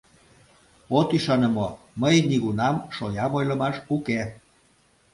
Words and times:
—От 0.97 1.09
ӱшане 1.17 1.49
мо: 1.55 1.67
мый 2.01 2.15
нигунам 2.29 2.75
шоям 2.95 3.31
ойлымаш 3.37 3.77
уке. 3.95 4.19